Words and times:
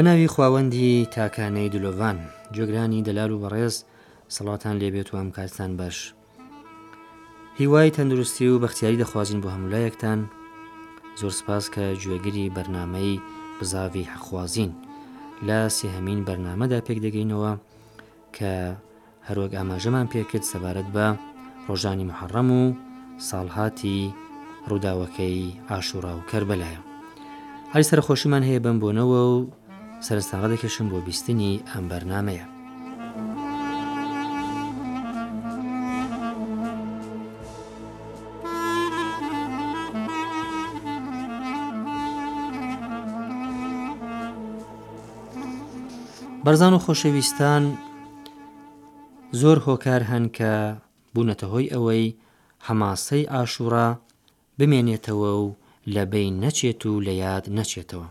بە 0.00 0.04
ناوی 0.04 0.28
خواوەندی 0.34 1.06
تاکانەی 1.16 1.68
دلۆڤان 1.74 2.18
جێگرانی 2.56 3.02
دەلار 3.08 3.30
و 3.32 3.38
بەڕێز 3.44 3.74
سەڵاتان 4.36 4.74
لێبێت 4.82 5.08
و 5.10 5.18
ئەم 5.20 5.30
کارستان 5.36 5.70
باش 5.80 5.96
هیوای 7.60 7.90
تەندروستی 7.96 8.48
و 8.52 8.58
بەختیاری 8.64 9.00
دەخوازیین 9.02 9.40
بۆ 9.42 9.48
هەمولایەکتان 9.54 10.20
زۆر 11.20 11.32
سپاس 11.40 11.64
کە 11.74 11.82
گوێگیری 12.02 12.52
بەرنمەی 12.56 13.12
بزاوی 13.60 14.08
حەخوازیین 14.12 14.72
لە 15.48 15.58
سێهمین 15.78 16.20
بەرنمەدا 16.28 16.80
پێک 16.86 16.98
دەگەینەوە 17.06 17.52
کە 18.36 18.52
هەروەک 19.28 19.52
ئاماژەمان 19.58 20.06
پێکرد 20.12 20.44
سەبارەت 20.52 20.88
بە 20.96 21.06
ڕۆژانی 21.68 22.08
محەڕەم 22.10 22.48
و 22.60 22.62
ساڵهاتی 23.28 23.98
ڕووداوەکەی 24.70 25.38
ئاشوورا 25.70 26.12
و 26.16 26.26
کەر 26.30 26.42
بەلایە 26.50 26.80
هەری 27.72 27.88
سەرخۆشیمان 27.90 28.42
هەیە 28.48 28.60
بم 28.64 28.76
بۆنەوە 28.82 29.22
و 29.32 29.34
سەرستاغ 30.06 30.42
دەکەشم 30.52 30.86
بۆ 30.92 30.98
بیستنی 31.08 31.52
ئەم 31.70 31.84
بەرنمەیە. 31.90 32.46
بەرزان 46.44 46.72
و 46.74 46.82
خۆشەویستان 46.84 47.62
زۆر 49.40 49.56
هۆکار 49.66 50.02
هەن 50.10 50.24
کە 50.36 50.52
بوونەتە 51.14 51.46
هۆی 51.52 51.70
ئەوەی 51.74 52.06
هەماسەی 52.66 53.28
ئاشورا 53.32 53.88
بمێنێتەوە 54.58 55.30
و 55.42 55.46
لە 55.94 56.02
بین 56.12 56.32
نەچێت 56.44 56.80
و 56.86 57.02
لە 57.06 57.14
یاد 57.24 57.44
نەچێتەوە. 57.58 58.08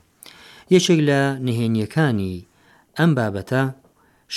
یەکێک 0.76 1.00
لە 1.10 1.22
نهێنیەکانی 1.48 2.36
ئەم 2.98 3.12
بابەتە 3.18 3.64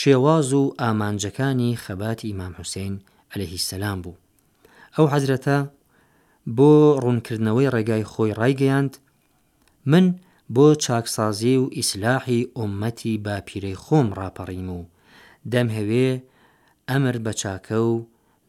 شێواز 0.00 0.48
و 0.61 0.62
ئامانجەکانی 0.80 1.78
خەباتی 1.84 2.28
ئیمام 2.30 2.52
حوسین 2.61 2.94
ئەلەهی 3.30 3.61
سەسلام 3.67 3.98
بوو 4.05 4.20
ئەو 4.96 5.06
حەزرەتە 5.14 5.58
بۆ 6.56 6.70
ڕوونکردنەوەی 7.02 7.73
ڕێگای 7.74 8.08
خۆی 8.12 8.36
ڕایگەیاند 8.40 8.92
من 9.90 10.06
بۆ 10.55 10.67
چاکسازی 10.84 11.55
و 11.62 11.64
ئیسلاحی 11.79 12.40
ئۆمەتی 12.58 13.14
باپیرەی 13.27 13.80
خۆم 13.85 14.08
ڕاپەڕیم 14.18 14.68
و 14.79 14.80
دەم 15.52 15.68
هەوێ 15.77 16.08
ئەمر 16.89 17.17
بە 17.24 17.33
چاکە 17.42 17.79
و 17.90 17.95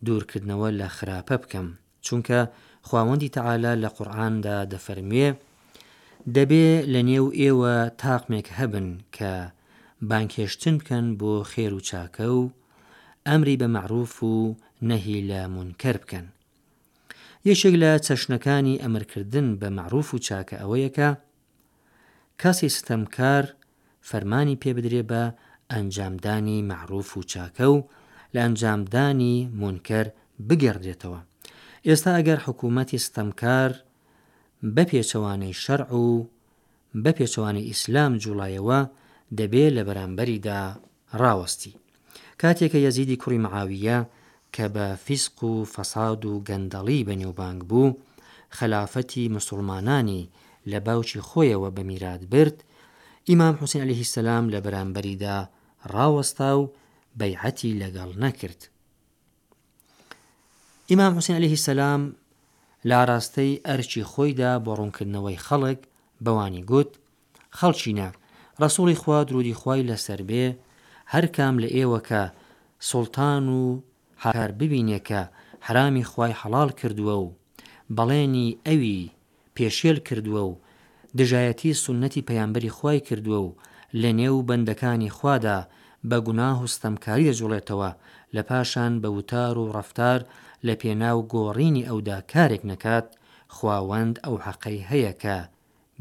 دوورکردنەوە 0.05 0.69
لە 0.79 0.87
خراپە 0.97 1.35
بکەم 1.43 1.67
چونکە 2.05 2.39
خواوەندی 2.87 3.33
تەعالا 3.35 3.73
لە 3.83 3.89
قورآاندا 3.95 4.57
دەفەرمێ 4.73 5.27
دەبێ 6.35 6.69
لە 6.93 7.01
نێو 7.09 7.27
ئێوە 7.39 7.75
تاقمێک 8.01 8.47
هەبن 8.57 8.87
کە 9.15 9.33
بانکێشتن 10.09 10.75
بکەن 10.81 11.05
بۆ 11.19 11.33
خێر 11.51 11.73
و 11.77 11.81
چاکە 11.89 12.27
و 12.39 12.41
ئەمری 13.27 13.59
بە 13.61 13.67
معروف 13.77 14.13
و 14.31 14.33
نەهی 14.89 15.19
لە 15.29 15.41
مونکەر 15.55 15.95
بکەن. 16.03 16.25
یەشێک 17.49 17.75
لە 17.83 17.91
چەشنەکانی 18.05 18.81
ئەمرکردن 18.83 19.47
بە 19.61 19.67
معروف 19.77 20.07
و 20.13 20.21
چاکە 20.27 20.55
ئەوەیەکە، 20.61 21.09
کەسی 22.41 22.69
ستەمکار 22.77 23.43
فەرمانی 24.09 24.59
پێ 24.61 24.71
بدرێ 24.77 25.03
بە 25.11 25.23
ئەنجامدانی 25.71 26.59
معروف 26.71 27.09
و 27.17 27.21
چاکە 27.31 27.65
و 27.73 27.77
لە 28.33 28.39
ئەنجامدانی 28.43 29.35
مونکەر 29.61 30.05
بگەڕدێتەوە. 30.47 31.19
ئێستا 31.87 32.11
ئەگەر 32.17 32.39
حکوومەتی 32.47 32.99
ستەمکار 33.07 33.71
بە 34.75 34.83
پێچەوانەی 34.91 35.55
شەرع 35.63 35.91
و 35.91 36.27
بە 37.03 37.11
پێچەوانی 37.17 37.67
ئیسلام 37.69 38.11
جوڵایەوە 38.23 38.79
دەبێت 39.37 39.71
لە 39.77 39.81
بەرامبەریدا 39.87 40.61
ڕاوەستی 41.21 41.73
کاتێکە 42.41 42.79
یەزیدی 42.85 43.19
کوڕی 43.21 43.43
معاویە 43.45 43.99
کە 44.55 44.65
بە 44.75 44.87
فیسق 45.05 45.37
و 45.43 45.53
فەساد 45.73 46.21
و 46.29 46.33
گەندەڵی 46.47 47.05
بەنێوبانگ 47.09 47.61
بوو 47.69 47.95
خلافەتی 48.57 49.31
مسلمانانی 49.37 50.29
لە 50.71 50.79
باوکی 50.87 51.19
خۆیەوە 51.27 51.69
بە 51.75 51.81
میرات 51.89 52.21
برد 52.33 52.57
ئیمام 53.29 53.55
حوسین 53.61 53.81
علیهی 53.85 54.05
سەسلام 54.09 54.45
لە 54.53 54.59
بەرامبەریدا 54.65 55.37
ڕاوەستا 55.93 56.49
و 56.59 56.63
بەیعەتی 57.19 57.77
لەگەڵ 57.81 58.09
نەکرد 58.23 58.59
ئیمام 60.91 61.13
حوسین 61.17 61.35
علیهی 61.39 61.59
سەسلام 61.65 62.01
لە 62.89 62.99
ڕاستەی 63.09 63.61
ئەرچی 63.67 64.03
خۆیدا 64.11 64.51
بۆ 64.65 64.71
ڕوونکردنەوەی 64.79 65.41
خەڵک 65.45 65.79
بەوانی 66.25 66.63
گوت 66.69 66.91
خەڵچینە 67.59 68.09
ڕسوڵی 68.61 68.97
خوا 69.01 69.17
درودی 69.27 69.57
خوای 69.59 69.87
لەسەر 69.89 70.21
بێ 70.29 70.45
هەر 71.13 71.25
کام 71.35 71.55
لە 71.63 71.69
ئێوەکە 71.77 72.23
سڵتان 72.89 73.45
و 73.59 73.63
هار 74.23 74.51
ببینێکە 74.59 75.21
حرامی 75.67 76.03
خوای 76.11 76.37
حەڵال 76.39 76.69
کردووە 76.79 77.15
و 77.23 77.27
بەڵێنی 77.97 78.47
ئەوی 78.67 79.11
پێشێل 79.55 79.97
کردووە 80.07 80.41
و 80.49 80.53
دژایەتی 81.17 81.77
سنەتی 81.83 82.25
پەیامبەری 82.29 82.73
خوای 82.77 82.99
کردووە 83.07 83.39
و 83.45 83.55
لە 84.01 84.09
نێو 84.19 84.37
بەندەکانی 84.47 85.11
خوادا 85.17 85.59
بە 86.09 86.17
گوناه 86.25 86.57
و 86.63 86.67
ستەمکاری 86.75 87.27
دەجوڵێتەوە 87.31 87.89
لە 88.35 88.41
پاشان 88.49 88.93
بە 89.01 89.09
وتار 89.17 89.53
و 89.57 89.71
ڕفتار 89.75 90.19
لە 90.67 90.73
پێناو 90.81 91.17
گۆڕینی 91.33 91.87
ئەودا 91.89 92.17
کارێک 92.31 92.63
نەکات 92.71 93.05
خواوەند 93.55 94.15
ئەو 94.25 94.35
حەقەی 94.45 94.79
هەیە 94.89 95.13
کە 95.23 95.37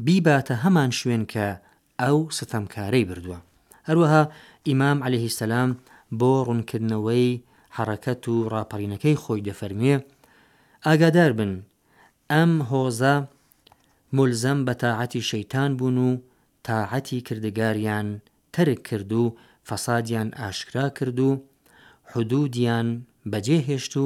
بیباتە 0.05 0.55
هەمان 0.63 0.91
شوێن 0.99 1.23
کە 1.33 1.47
ئەو 2.01 2.17
ستەمکارەی 2.37 3.07
بردووە 3.09 3.39
هەروەها 3.87 4.23
ئیمام 4.67 4.97
عليهەیهی 5.05 5.35
سەسلام 5.39 5.69
بۆ 6.19 6.31
ڕوونکردنەوەی 6.47 7.41
حرەکەت 7.77 8.23
و 8.31 8.35
ڕاپەڕینەکەی 8.53 9.19
خۆی 9.23 9.45
دەفەرمیێ 9.47 9.95
ئاگادار 10.85 11.31
بن 11.39 11.51
ئەم 12.31 12.51
هۆزە 12.69 13.15
ملزەم 14.17 14.59
بە 14.67 14.73
تاعەتی 14.83 15.21
شەیتان 15.31 15.71
بوون 15.79 15.97
و 16.07 16.11
تاعەتی 16.67 17.19
کردگاریان 17.27 18.07
ترک 18.53 18.81
کرد 18.89 19.11
و 19.21 19.25
فەسادیان 19.67 20.29
ئاشکرا 20.41 20.85
کرد 20.97 21.19
و 21.27 21.29
حدودیان 22.11 22.87
بەجێهێشت 23.31 23.93
و 24.03 24.05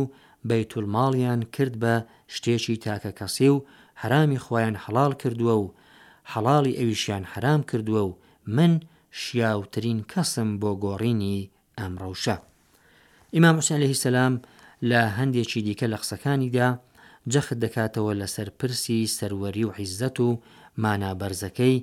بەیتولماڵیان 0.49 1.41
کرد 1.55 1.75
بە 1.83 1.93
شتێکی 2.33 2.75
تاکە 2.85 3.11
کەسی 3.19 3.49
و 3.55 3.65
هەرامی 4.01 4.43
خۆیان 4.45 4.75
هەڵال 4.83 5.13
کردووە 5.21 5.55
و 5.63 5.73
هەڵاڵی 6.31 6.77
ئەویشیان 6.79 7.23
هەرام 7.33 7.61
کردووە 7.69 8.01
و 8.07 8.11
من 8.57 8.73
شیاوترین 9.21 9.99
کەسم 10.11 10.49
بۆ 10.61 10.71
گۆڕینی 10.83 11.47
ئەم 11.79 11.93
ڕەوشە. 12.01 12.35
ئیمام 13.35 13.55
حوسین 13.59 13.79
لەهی 13.83 13.99
سەسلام 14.03 14.33
لە 14.89 15.01
هەندێکی 15.17 15.61
دیکە 15.67 15.87
لە 15.93 15.97
قسەکانیدا 16.01 16.69
جەخت 17.33 17.53
دەکاتەوە 17.63 18.13
لەسەر 18.21 18.47
پرسی 18.59 18.99
سەروەری 19.17 19.65
و 19.67 19.71
حیزەت 19.79 20.17
و 20.25 20.27
مانابەرزەکەی 20.83 21.77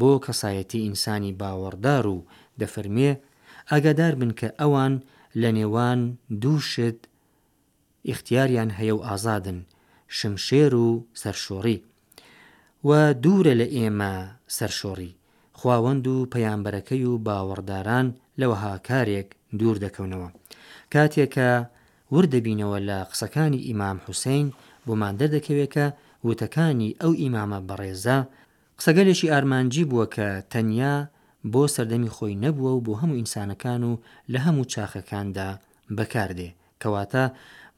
بۆ 0.00 0.10
کەسایەتی 0.26 0.84
ئینسانی 0.86 1.36
باوەڕدار 1.40 2.04
و 2.14 2.18
دەفەرمێ 2.60 3.10
ئاگادار 3.70 4.14
بن 4.20 4.32
کە 4.38 4.48
ئەوان 4.60 4.94
لە 5.40 5.48
نێوان 5.56 6.00
دووشت 6.42 6.98
ئیختیاریان 8.08 8.70
هەیە 8.78 8.94
و 8.98 9.02
ئازادن 9.08 9.58
شمشێر 10.18 10.74
و 10.74 10.88
سەرشۆڕی 11.22 11.78
و 12.88 12.90
دوورە 13.22 13.54
لە 13.60 13.66
ئێمە 13.76 14.12
سەرشۆڕی 14.56 15.12
خواوەند 15.58 16.04
و 16.12 16.16
پەیامبەرەکەی 16.32 17.04
و 17.10 17.20
باوەڕداران 17.26 18.06
لەوەها 18.40 18.74
کارێک 18.88 19.28
دوور 19.58 19.76
دەکەونەوە 19.84 20.28
کاتێکە 20.94 21.50
وردەبینەوە 22.14 22.78
لە 22.88 22.98
قسەکانی 23.10 23.64
ئیمام 23.68 23.96
حوسین 24.06 24.46
بۆمان 24.86 25.14
دەردەکەوێت 25.20 25.70
کە 25.74 25.86
وتەکانی 26.26 26.96
ئەو 27.00 27.12
ئیمامە 27.22 27.60
بەڕێزە 27.68 28.18
قسەگەلێکی 28.78 29.30
ئارمانجی 29.32 29.84
بووە 29.90 30.06
کە 30.16 30.28
تەنیا 30.52 30.94
بۆ 31.52 31.62
سەردەمی 31.74 32.12
خۆی 32.16 32.38
نەبووە 32.44 32.70
و 32.74 32.84
بۆ 32.86 32.92
هەموو 33.00 33.18
ئینسانەکان 33.20 33.82
و 33.84 33.92
لە 34.32 34.38
هەموو 34.46 34.68
چاخەکاندا 34.72 35.48
بەکاردێ 35.96 36.50
کەواتە 36.82 37.24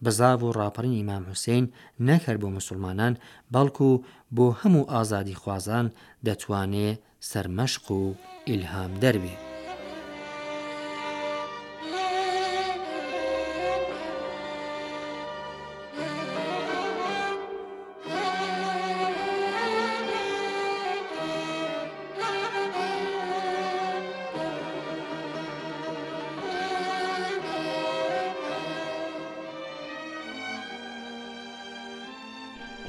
بەزاو 0.04 0.38
و 0.48 0.54
ڕاپەڕین 0.58 0.94
ئیمام 0.98 1.22
حوسین 1.30 1.64
نەکرد 2.08 2.38
بۆ 2.42 2.48
مسلمانان 2.58 3.14
بەڵکو 3.54 3.88
بۆ 4.36 4.46
هەموو 4.60 4.88
ئازادی 4.92 5.38
خوازان 5.42 5.86
دەتوانێ 6.26 6.88
سەرمەشق 7.30 7.84
و 7.98 8.00
ئیلهام 8.48 8.92
دەربێت. 9.02 9.40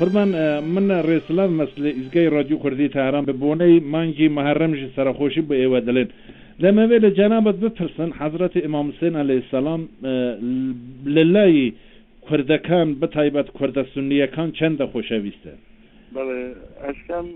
قوربان 0.01 0.29
من 0.75 0.87
ڕێسلام 1.07 1.51
مەسلە 1.59 1.89
ئیزگای 1.97 2.27
ڕادیو 2.35 2.57
کوردی 2.63 2.87
تاران 2.89 3.23
بە 3.25 3.33
بۆنەی 3.43 3.79
مانگی 3.93 4.29
مەهرەمژی 4.37 4.87
سەرخۆشی 4.95 5.41
بە 5.49 5.55
ئێوە 5.59 5.79
دەڵێن 5.87 6.09
لەمەوێ 6.63 6.97
لە 7.05 7.09
جەنابەت 7.17 7.55
بپرسن 7.63 8.09
حەزرەتی 8.21 8.59
ئمامسێن 8.65 9.13
عەلەی 9.21 9.41
سەلام 9.51 9.81
لە 11.15 11.23
لای 11.35 11.73
کوردەکان 12.25 12.87
بەتایبەت 13.01 13.47
کووردە 13.57 13.83
سنیەکان 13.93 14.49
چەندە 14.57 14.85
خۆشەویستە 14.91 15.53
بەڵێ 16.15 16.41
ئەشکەم 16.83 17.27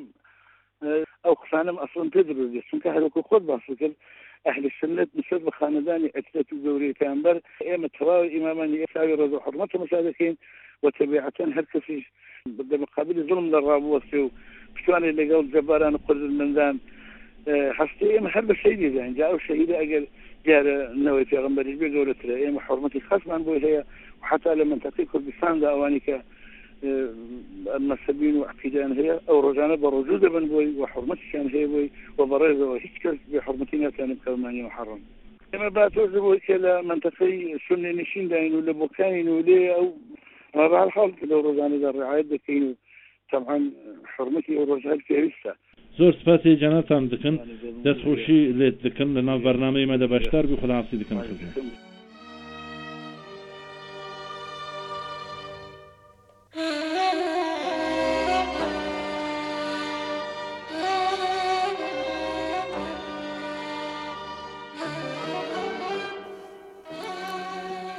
ئەو 1.25 1.35
خشانم 1.41 1.77
ئەسڵم 1.81 2.07
پێ 2.13 2.21
دەبێت 2.29 2.63
چونکە 2.69 2.89
هەرکو 2.95 3.21
خۆت 3.27 3.43
باس 3.51 3.65
کرد 3.79 3.93
اهل 4.51 4.63
السنت 4.69 5.09
بسبب 5.17 5.41
بە 5.47 5.51
خاندانی 5.59 6.11
ئەکرێت 6.15 6.49
و 6.53 6.61
گەوری 6.65 6.93
پێمبەر 7.01 7.37
ئێمە 7.67 7.87
تەواوی 7.97 8.33
ئیمامانی 8.35 8.79
ئێساوی 8.83 9.15
ڕۆز 9.19 9.31
و 9.33 9.39
حرمەت 9.45 9.71
مشادەکەین 9.83 10.35
وتەبیعەتەن 10.83 11.49
هەر 11.57 11.65
کەسیش 11.73 12.05
بەدەمقابلی 12.59 13.21
زڵم 13.29 13.45
لە 13.53 13.59
ڕابوەسێ 13.67 14.19
و 14.21 14.31
پشتوانێ 14.75 15.11
لەگەڵ 15.19 15.41
جەباران 15.53 15.95
قرد 16.05 16.23
مندان 16.39 16.75
هەستێ 17.79 18.05
ئێمە 18.13 18.29
هەر 18.35 18.43
بە 18.49 18.55
شەیدی 18.63 18.93
دانجا 18.95 19.27
و 19.31 19.43
شەهیدا 19.47 19.75
ئەگەر 19.81 20.03
دیارە 20.45 20.75
نەوەی 21.05 21.29
پێغمبەریش 21.31 21.75
بێ 21.81 21.87
گەورەترە 21.95 22.35
ئێمە 22.43 22.61
حرمەتی 22.67 23.05
خەسمان 23.09 23.41
بۆ 23.45 23.51
هەیە 23.65 23.81
و 24.19 24.23
حتا 24.29 24.51
لە 24.59 24.63
منتەقی 24.71 25.09
کوردستاندا 25.11 25.67
ئەوانی 25.73 26.01
کە 26.07 26.15
مەسەبین 27.89 28.35
و 28.37 28.47
عقیدان 28.51 28.91
هەیە 28.99 29.15
ئەو 29.27 29.37
ڕۆژانە 29.45 29.75
بە 29.81 29.87
ڕۆژوو 29.95 30.21
دەبن 30.25 30.45
بۆی 30.51 30.69
و 30.79 30.83
حرمەتیان 30.91 31.47
هەیە 31.53 31.67
بۆی 31.73 31.87
و 32.17 32.19
بەڕێزەوە 32.31 32.75
هیچ 32.85 32.95
کەس 33.03 33.17
بێ 33.31 33.39
حرمەتی 33.45 33.77
ناتوانم 33.83 34.19
کەمانی 34.23 34.61
و 34.65 34.73
حڕم 34.75 35.01
ئێمە 35.51 35.69
باتۆ 35.75 36.01
بۆی 36.25 36.41
کە 36.45 36.55
لە 36.65 36.73
منتەقەی 36.89 37.35
سنێ 37.67 37.91
نشین 37.99 38.25
داین 38.31 38.53
و 38.55 38.65
لە 38.67 38.73
بۆکانین 38.79 39.27
و 39.33 39.43
لێ 39.47 39.59
ئەو 39.75 39.85
ما 40.57 40.65
بەحاڵ 40.73 41.09
لەو 41.29 41.39
ڕۆژانەدا 41.47 41.89
ڕعاەت 41.99 42.27
دەکەین 42.33 42.63
و 42.69 42.73
تەعاان 43.29 43.63
حرمەتی 44.13 44.57
ئەو 44.57 44.65
ڕۆژات 44.71 44.99
پێویستە 45.09 45.51
زۆر 45.97 46.13
سپاسی 46.21 46.55
جاناتان 46.61 47.03
دکن 47.13 47.35
دەستخۆشی 47.85 48.39
لێت 48.59 48.75
دکن 48.85 49.09
لە 49.17 49.21
ناو 49.29 49.39
بەرنمەی 49.45 49.89
مەدە 49.91 50.07
بەشدار 50.13 50.43
بی 50.49 50.55
خلاصی 50.61 50.95
دکەم. 51.01 51.17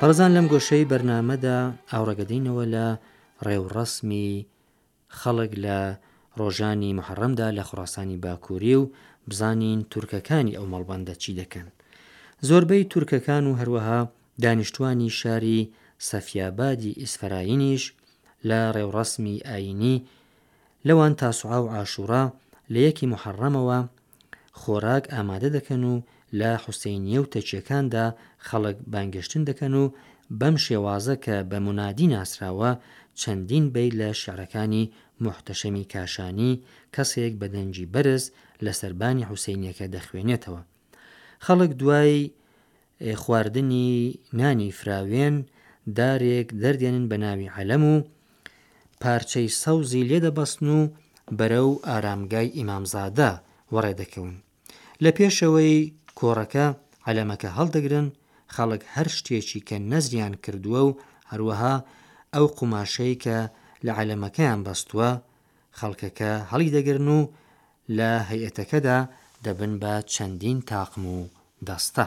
ڕزان 0.09 0.31
لەم 0.37 0.47
گۆشەی 0.53 0.89
بەرنمەدا 0.91 1.57
ئاوڕەگەدەینەوە 1.93 2.65
لە 2.75 2.87
ڕێوڕسمی 3.47 4.31
خەڵک 5.19 5.53
لە 5.65 5.79
ڕۆژانی 6.39 6.97
محەڕەمدا 6.99 7.49
لە 7.59 7.63
خڕاسانی 7.69 8.21
باکووری 8.25 8.75
و 8.81 8.85
بزانین 9.29 9.79
تورکەکانی 9.93 10.57
ئەو 10.59 10.67
مەڵبندە 10.73 11.15
چی 11.23 11.31
دەکەن. 11.41 11.69
زۆربەی 12.49 12.89
تورکەکان 12.93 13.45
و 13.47 13.57
هەروەها 13.61 14.01
دانیشتوانی 14.45 15.11
شاری 15.21 15.61
سەفیابادی 16.09 16.97
ئیسفراینیش 17.03 17.83
لە 18.49 18.61
ڕێوڕسمی 18.77 19.37
ئاینی 19.49 19.97
لەوان 20.87 21.13
تاسوعا 21.23 21.59
و 21.63 21.71
ئاشورا 21.75 22.25
لە 22.73 22.79
یەکی 22.87 23.11
محەڕەمەوە 23.13 23.79
خۆراک 24.61 25.05
ئامادە 25.15 25.49
دەکەن 25.57 25.83
و 25.93 25.95
لە 26.39 26.51
حوسینیە 26.65 27.19
و 27.23 27.31
تەچیەکاندا 27.33 28.07
خەڵک 28.49 28.77
بانگشتن 28.93 29.43
دەکەن 29.49 29.73
و 29.83 29.85
بەم 30.41 30.55
شێوازە 30.65 31.15
کە 31.25 31.37
بە 31.51 31.59
منادی 31.67 32.07
ناسراوە 32.15 32.73
چەندین 33.21 33.65
بی 33.75 33.89
لە 34.01 34.09
شعرەکانی 34.23 34.85
محتەشەمی 35.25 35.85
کاشانی 35.93 36.53
کەسێک 36.95 37.33
بە 37.41 37.47
دەنجی 37.55 37.91
بەرز 37.95 38.25
لە 38.65 38.73
سەربانی 38.81 39.27
حوسینیەکە 39.31 39.87
دەخوێنێتەوە. 39.95 40.63
خەڵک 41.47 41.71
دوای 41.81 42.17
خواردنی 43.23 43.91
نانی 44.41 44.71
فراوێن 44.79 45.35
دارێک 45.99 46.49
دەردێنن 46.63 47.05
بە 47.11 47.17
ناوی 47.25 47.53
عەلەم 47.57 47.83
و 47.93 47.95
پارچەی 49.03 49.49
سەوزی 49.63 50.07
لێدەبەستن 50.11 50.67
و 50.77 50.81
بەرەو 51.39 51.69
ئارامگای 51.89 52.49
ئیمامزادا 52.57 53.33
وەڕێ 53.75 53.93
دەکەون. 54.01 54.33
لە 55.05 55.11
پێشەوەی 55.17 55.79
کۆڕەکە 56.19 56.67
عەلەمەکە 57.07 57.49
هەڵدەگرن 57.59 58.07
خەڵک 58.55 58.83
هەر 58.95 59.09
شتێکی 59.17 59.61
کە 59.69 59.77
نەزیان 59.91 60.35
کردووە 60.45 60.81
و 60.87 60.91
هەروەها 61.31 61.77
ئەو 62.35 62.47
قوماشەی 62.59 63.21
کە 63.25 63.39
لە 63.85 63.93
عەلەمەکەیان 63.99 64.61
بەستووە 64.67 65.11
خەڵکەکە 65.79 66.33
هەڵی 66.51 66.73
دەگرن 66.77 67.09
و 67.17 67.21
لە 67.97 68.11
هەیئەتەکەدا 68.31 68.99
دەبن 69.45 69.73
بە 69.83 69.95
چەندین 70.13 70.59
تاقم 70.71 71.05
و 71.17 71.19
دەستە. 71.69 72.07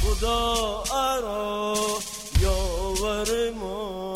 خدا 0.03 0.83
ارا 1.13 1.75
یاور 2.41 3.51
ما 3.51 4.13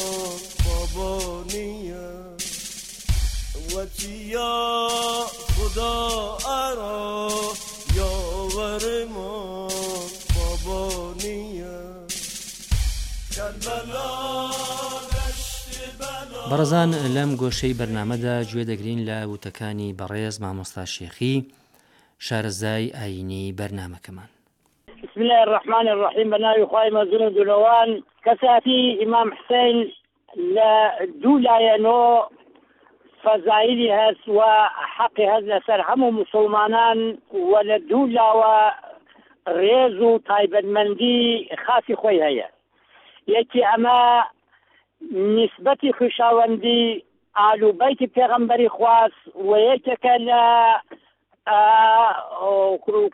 بابانیه 0.65 2.07
و 3.77 3.85
تیا 3.85 4.87
خدا 5.57 6.37
ارا 6.71 7.27
یاور 7.95 9.05
ما 9.05 9.36
بەڕزان 16.51 16.89
لەم 17.15 17.29
گۆشەی 17.41 17.77
بەرنمەدا 17.79 18.35
گوێ 18.49 18.63
دەگرین 18.71 18.99
لە 19.09 19.17
وتەکانی 19.31 19.95
بەڕێز 19.99 20.35
مامۆستا 20.43 20.83
شێخی 20.95 21.35
شارەزای 22.25 22.93
ئاینی 22.97 23.55
بەرنمەکەمان 23.59 24.29
بسم 25.03 25.19
الله 25.23 25.39
الرحمن 25.47 25.87
الرحيم 25.95 26.29
بناوي 26.33 26.65
خواي 26.71 26.89
مزون 26.97 27.23
دونوان 27.37 27.89
كساتي 28.25 28.81
امام 29.05 29.27
حسين 29.37 29.77
لا 30.55 30.73
دولاينو 31.23 32.01
فزايلي 33.23 33.87
هس 33.97 34.19
وحقي 34.37 35.25
هز 35.31 35.43
لسر 35.51 35.79
همو 35.89 36.11
مسلمانان 36.11 37.17
ولا 37.51 37.77
دولا 37.77 38.27
و 38.39 38.43
ريزو 39.47 40.17
تايبن 40.19 40.65
مندي 40.65 41.49
خاصي 41.65 41.95
خوي 41.95 42.23
هيا 42.27 42.47
یەکی 43.35 43.61
ئەمە 43.69 43.99
نسبەتی 45.35 45.95
خوشاوەندی 45.99 46.83
ئالوبەیتی 47.37 48.11
پێغمبەری 48.15 48.69
خواست 48.75 49.21
و 49.47 49.49
یەکێکە 49.69 50.15
لە 50.29 50.43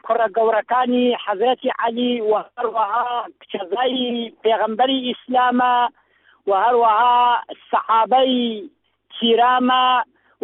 کوڕە 0.06 0.28
گەورەکانی 0.38 1.08
حەزەتی 1.26 1.72
علی 1.84 2.12
و 2.30 2.34
هەروەها 2.52 3.08
کچەزایی 3.42 4.32
پێغمبەری 4.44 5.04
ئیسلامە 5.08 5.76
و 6.48 6.52
هەروەها 6.66 7.20
سەحابەی 7.70 8.36
کیرامە 9.16 9.88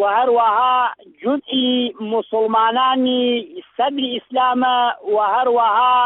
و 0.02 0.04
هەروەها 0.18 0.76
جوتی 1.22 1.70
مسلمانانی 2.14 3.26
سەبری 3.76 4.10
ئیسلامە 4.16 4.78
و 5.14 5.18
هەروەها 5.36 6.00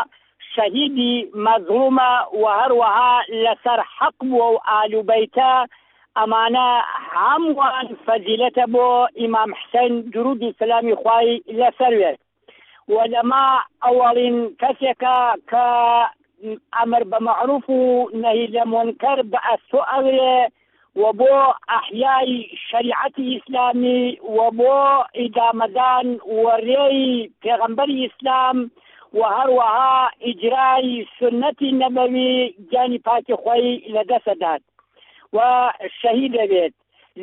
شەهیدی 0.55 1.15
مەزڵومە 1.45 2.11
و 2.39 2.43
هەروەها 2.59 3.13
لەسەر 3.43 3.79
حەق 3.97 4.15
بووە 4.29 4.47
و 4.55 4.63
ئالوبەیتە 4.69 5.53
ئەمانە 6.19 6.69
هەمووان 7.13 7.87
فەزیلەتە 8.05 8.65
بۆ 8.73 8.87
ئیمام 9.19 9.49
حسین 9.59 9.93
درودی 10.13 10.55
سلامی 10.59 10.95
خوای 11.01 11.29
لەسەروێت 11.59 12.17
وەلەما 12.93 13.47
ئەوەڵین 13.85 14.37
کەسێکە 14.61 15.17
کە 15.51 15.67
ئەمر 16.77 17.03
بە 17.11 17.17
معروف 17.29 17.65
و 17.69 17.83
نەهی 18.23 18.45
لە 18.55 18.63
منکەر 18.73 19.19
بە 19.31 19.39
ئەسو 19.47 19.79
ئەوێ 19.91 20.35
و 21.01 21.03
بۆ 21.19 21.35
ئەحیای 21.71 22.33
شریعەتی 22.69 23.29
ئیسلامی 23.33 24.03
و 24.35 24.39
بۆ 24.59 24.75
ئیدامەدان 25.19 26.07
وەڕێی 26.43 27.05
پێغەمبەری 27.41 28.01
ئیسلام 28.03 28.57
و 28.65 28.79
و 29.13 29.19
هەروەها 29.37 29.93
ئیجرایی 30.27 31.07
سنەتی 31.17 31.71
نەبەوی 31.81 32.31
گیانی 32.69 32.97
پاکی 33.05 33.33
خۆی 33.43 33.81
لە 33.93 34.01
دەسەدات 34.09 34.61
و 35.33 35.37
شەهی 36.01 36.29
دەبێت 36.35 36.73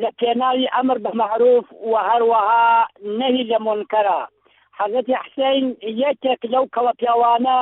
لە 0.00 0.10
پێناوی 0.20 0.72
ئەمر 0.74 0.98
بە 1.04 1.12
معروف 1.20 1.66
و 1.72 1.92
هەروەها 2.10 2.72
نەهی 3.18 3.44
لە 3.50 3.58
منکەرە 3.66 4.20
حەزەتی 4.80 5.16
حسین 5.22 5.64
یەکێک 6.04 6.40
لەو 6.52 6.64
کەوە 6.74 6.92
پیاوانە 7.00 7.58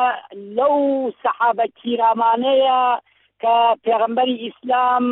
لەو 0.59 0.77
سەحابە 1.23 1.67
کیرامانەیە 1.81 2.83
کە 3.43 3.55
پێغمبەری 3.85 4.41
ئیسلام 4.45 5.05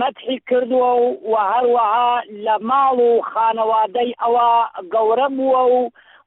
مدحی 0.00 0.38
کردووە 0.48 0.90
و 1.00 1.02
و 1.30 1.34
هەروەها 1.52 2.10
لە 2.44 2.54
ماڵ 2.68 2.96
و 3.08 3.12
خانەوادەی 3.32 4.14
ئەوە 4.22 4.48
گەورە 4.94 5.28
بووە 5.36 5.62
و 5.74 5.80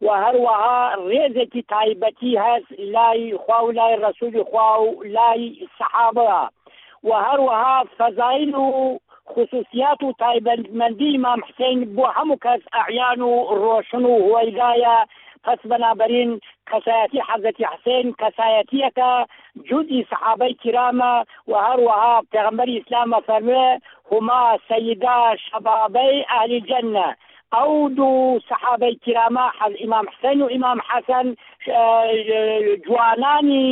و 0.05 0.07
هەروەها 0.23 0.79
ڕێزێکی 1.09 1.61
تایبەتی 1.73 2.33
هەست 2.45 2.69
لای 2.95 3.37
خوا 3.43 3.57
و 3.65 3.71
لای 3.79 3.95
ڕسوولی 4.03 4.43
خوا 4.49 4.65
و 4.83 4.87
لای 5.15 5.43
سەحابەوە 5.77 6.41
و 7.07 7.09
هەروەها 7.27 7.77
فەزایل 7.97 8.53
و 8.65 8.99
خصوصیات 9.33 9.99
و 10.03 10.09
تایبەتمەندی 10.23 11.11
مام 11.23 11.39
حسین 11.47 11.79
بۆ 11.95 12.05
هەموو 12.17 12.41
کەس 12.45 12.61
ئەعیان 12.79 13.19
و 13.29 13.33
ڕۆشن 13.63 14.03
و 14.11 14.13
هۆیدایە 14.27 14.97
پس 15.43 15.59
بەنابەرین 15.71 16.31
کەسایەتی 16.69 17.25
حەزەتی 17.29 17.65
حسین 17.73 18.05
کەسایەتیەکە 18.21 19.11
جودی 19.69 20.07
سەحابەی 20.09 20.53
کرامە 20.63 21.13
و 21.49 21.53
هەروەها 21.67 22.15
پێغمبەری 22.33 22.77
ئیسلامە 22.79 23.19
فەرمێ 23.27 23.67
هما 24.11 24.41
سەیدا 24.69 25.19
شەبابەی 25.45 26.15
ئالی 26.31 26.59
جەنە 26.69 27.09
ئەو 27.55 27.71
دوو 27.97 28.39
سەحابەی 28.47 28.95
کرامە 29.03 29.45
حەز 29.59 29.73
ئیمام 29.81 30.05
حسەن 30.13 30.37
و 30.41 30.51
ئیمام 30.53 30.79
حەسەن 30.89 31.27
جوانانی 32.85 33.67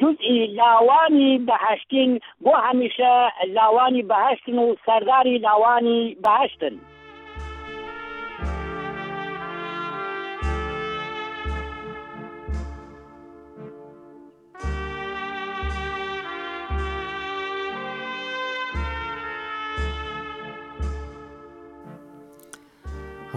جزئی 0.00 0.40
لاوانی 0.58 1.32
بەهشتین 1.48 2.10
بۆ 2.44 2.52
هەمیشە 2.66 3.14
لاوانی 3.56 4.02
بەهشتن 4.10 4.56
و 4.64 4.66
سەرداری 4.86 5.36
لاوانی 5.46 6.00
بەهشتن. 6.24 6.74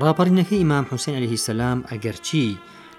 ڕاپەڕینەکە 0.05 0.55
ئیمام 0.59 0.85
حوسین 0.91 1.15
علیهی 1.19 1.37
سەسلام 1.45 1.79
ئەگەرچی 1.89 2.45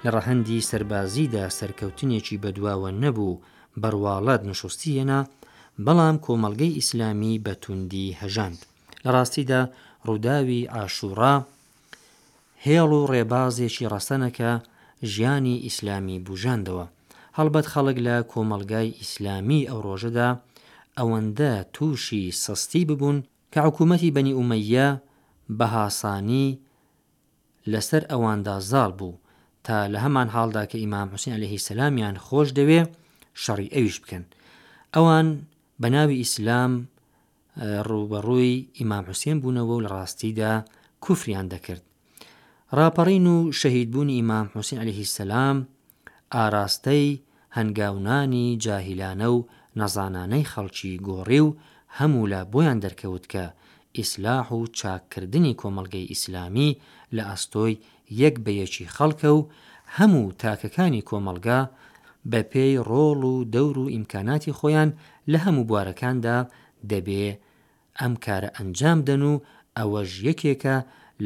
لە 0.04 0.08
ڕەهەندی 0.14 0.66
سربازیدا 0.70 1.44
سەرکەوتنێکی 1.58 2.40
بەدواوە 2.42 2.90
نەبوو 3.02 3.38
بەرواڵەت 3.82 4.42
نشستیەنا 4.50 5.20
بەڵام 5.86 6.16
کۆمەلگەی 6.26 6.76
ئیسلامی 6.78 7.34
بەتوندی 7.44 8.16
هەژاند 8.20 8.58
لە 9.04 9.10
ڕاستیدا 9.14 9.60
ڕووداوی 10.06 10.62
ئاشوڕا 10.74 11.34
هێڵ 12.66 12.90
و 12.98 13.06
ڕێبازێکی 13.12 13.88
ڕەسەنەکە 13.92 14.50
ژیانی 15.12 15.56
ئیسلامی 15.66 16.22
بژاندەوە 16.26 16.86
هەڵبەت 17.38 17.66
خەڵک 17.72 17.98
لە 18.06 18.16
کۆمەلگای 18.32 18.88
ئیسلامی 19.00 19.62
ئەو 19.70 19.78
ڕۆژەدا 19.86 20.28
ئەوەندە 20.98 21.52
تووشی 21.74 22.24
سەستی 22.44 22.82
ببوون 22.88 23.18
کە 23.52 23.60
حکوومەتی 23.66 24.14
بەنی 24.16 24.36
ئومەیە 24.38 24.88
بەهاسانی 25.58 26.48
لەسەر 27.70 28.02
ئەواندا 28.10 28.54
زاڵ 28.70 28.90
بوو 28.98 29.18
تا 29.66 29.76
لە 29.92 29.98
هەمان 30.04 30.28
حاڵدا 30.34 30.62
کە 30.70 30.76
ئیمام 30.84 31.08
حوسین 31.14 31.34
لەهی 31.42 31.60
سەلامیان 31.68 32.14
خۆش 32.26 32.48
دەوێ 32.58 32.80
شەڕی 33.42 33.72
ئەویش 33.74 33.96
بکەن 34.02 34.24
ئەوان 34.94 35.26
بە 35.80 35.88
ناوی 35.94 36.16
ئیسلام 36.22 36.72
ڕوبەڕووی 37.88 38.58
ئیمام 38.78 39.04
حوسێن 39.10 39.36
بوونەوە 39.42 39.72
و 39.76 39.82
لە 39.84 39.88
ڕاستیدا 39.94 40.52
کوفریان 41.04 41.46
دەکرد 41.54 41.82
ڕاپەڕین 42.78 43.26
و 43.34 43.38
شەهیدبوونی 43.60 44.16
ئیمام 44.18 44.46
حوسین 44.54 44.78
عليهەیهی 44.82 45.10
سەسلام 45.12 45.56
ئاراستەی 46.34 47.20
هەنگاونانی 47.56 48.46
جاهیلانە 48.64 49.28
و 49.34 49.38
نەزانانەی 49.78 50.48
خەڵکی 50.52 50.92
گۆڕی 51.06 51.40
و 51.46 51.56
هەموو 51.98 52.28
لە 52.32 52.40
بۆیان 52.52 52.78
دەرکەوت 52.84 53.24
کە 53.32 53.44
ئیسلاح 53.98 54.48
و 54.48 54.66
چاکردنی 54.80 55.54
کۆمەلگەی 55.62 56.08
ئیسلامی 56.10 56.70
لە 57.16 57.22
ئەستۆی 57.30 57.74
یەک 58.22 58.34
بەیەکی 58.44 58.90
خەڵکە 58.94 59.30
و 59.38 59.48
هەموو 59.96 60.26
تاکەکانی 60.42 61.06
کۆمەلگا 61.08 61.60
بە 62.30 62.40
پێی 62.52 62.74
ڕۆڵ 62.88 63.20
و 63.32 63.44
دەور 63.54 63.76
و 63.80 63.90
ئیمکاناتی 63.94 64.56
خۆیان 64.58 64.90
لە 65.32 65.38
هەموو 65.44 65.68
بوارەکاندا 65.68 66.38
دەبێ 66.90 67.26
ئەم 68.00 68.14
کارە 68.24 68.48
ئەنجام 68.56 68.98
دەن 69.08 69.22
و 69.30 69.32
ئەوەش 69.78 70.10
یەکێکە 70.28 70.76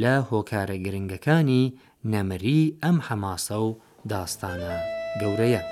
لە 0.02 0.14
هۆکارە 0.30 0.76
گرنگەکانی 0.84 1.64
نەمەری 2.12 2.62
ئەم 2.82 2.96
حەماسە 3.06 3.56
و 3.68 3.70
داستانە 4.10 4.74
گەورەیە. 5.22 5.62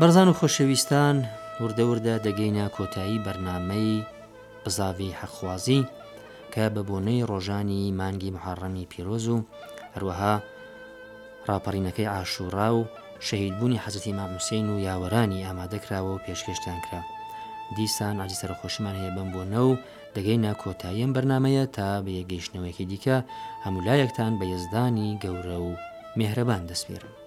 بەرزان 0.00 0.28
و 0.30 0.34
خۆشەویستان 0.40 1.16
وردەوردە 1.62 2.14
دەگەینە 2.26 2.66
کۆتایی 2.76 3.22
بەرنمەی 3.26 3.94
بزاوی 4.64 5.16
حەخوازی 5.20 5.82
کە 6.52 6.64
بە 6.74 6.82
بۆنەی 6.88 7.26
ڕۆژانی 7.30 7.82
مانگی 8.00 8.34
محڕەمی 8.36 8.88
پیرۆز 8.92 9.24
و 9.28 9.36
هەروەها 9.94 10.34
راپەڕینەکەی 11.48 12.10
ئاشوورا 12.14 12.68
و 12.78 12.88
شەهیدبوونی 13.26 13.82
حەزەتی 13.84 14.16
ماموسین 14.18 14.66
و 14.70 14.80
یاوەرانی 14.88 15.44
ئامادەکراوە 15.46 16.10
و 16.14 16.22
پێشکەشتان 16.24 16.78
کرا 16.86 17.00
دیسان 17.76 18.16
ئاجی 18.20 18.40
سەرخۆشمان 18.42 18.94
هەیە 19.00 19.12
بم 19.16 19.28
بۆنە 19.34 19.60
و 19.68 19.76
دەگەینە 20.16 20.52
کۆتاییم 20.62 21.10
بەرنمەیە 21.14 21.64
تا 21.76 21.88
بە 22.04 22.10
یەگەیشتنەوەیەکی 22.20 22.86
دیکە 22.92 23.16
هەمولایەکتان 23.64 24.32
بە 24.38 24.44
یزدانی 24.54 25.18
گەورە 25.22 25.56
و 25.66 25.70
مهرەبان 26.18 26.64
دەسپێرم 26.70 27.19